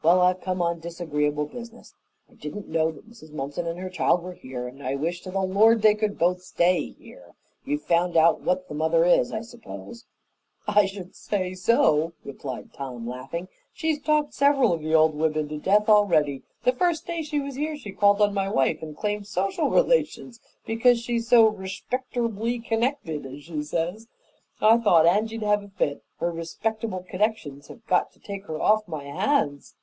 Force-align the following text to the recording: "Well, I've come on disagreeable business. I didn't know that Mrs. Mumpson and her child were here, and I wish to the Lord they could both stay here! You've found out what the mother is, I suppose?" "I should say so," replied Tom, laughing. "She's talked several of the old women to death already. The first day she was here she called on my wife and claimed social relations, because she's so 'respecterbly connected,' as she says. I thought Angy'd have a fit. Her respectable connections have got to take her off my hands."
"Well, 0.00 0.22
I've 0.22 0.40
come 0.40 0.62
on 0.62 0.80
disagreeable 0.80 1.44
business. 1.44 1.92
I 2.30 2.34
didn't 2.34 2.66
know 2.66 2.90
that 2.90 3.10
Mrs. 3.10 3.30
Mumpson 3.30 3.66
and 3.66 3.78
her 3.78 3.90
child 3.90 4.22
were 4.22 4.32
here, 4.32 4.66
and 4.66 4.82
I 4.82 4.94
wish 4.94 5.20
to 5.22 5.30
the 5.30 5.42
Lord 5.42 5.82
they 5.82 5.94
could 5.94 6.18
both 6.18 6.40
stay 6.40 6.92
here! 6.92 7.34
You've 7.66 7.82
found 7.82 8.16
out 8.16 8.40
what 8.40 8.68
the 8.68 8.74
mother 8.74 9.04
is, 9.04 9.32
I 9.32 9.42
suppose?" 9.42 10.06
"I 10.66 10.86
should 10.86 11.14
say 11.14 11.52
so," 11.52 12.14
replied 12.24 12.72
Tom, 12.72 13.06
laughing. 13.06 13.48
"She's 13.74 14.00
talked 14.00 14.32
several 14.32 14.72
of 14.72 14.80
the 14.80 14.94
old 14.94 15.14
women 15.14 15.46
to 15.50 15.58
death 15.58 15.90
already. 15.90 16.42
The 16.64 16.72
first 16.72 17.06
day 17.06 17.20
she 17.20 17.38
was 17.38 17.56
here 17.56 17.76
she 17.76 17.92
called 17.92 18.22
on 18.22 18.32
my 18.32 18.48
wife 18.48 18.80
and 18.82 18.96
claimed 18.96 19.26
social 19.26 19.68
relations, 19.68 20.40
because 20.64 21.00
she's 21.02 21.28
so 21.28 21.44
'respecterbly 21.50 22.64
connected,' 22.64 23.26
as 23.26 23.44
she 23.44 23.62
says. 23.62 24.06
I 24.58 24.78
thought 24.78 25.04
Angy'd 25.04 25.42
have 25.42 25.62
a 25.62 25.68
fit. 25.68 26.02
Her 26.18 26.32
respectable 26.32 27.04
connections 27.06 27.68
have 27.68 27.86
got 27.86 28.10
to 28.12 28.20
take 28.20 28.46
her 28.46 28.58
off 28.58 28.88
my 28.88 29.04
hands." 29.04 29.74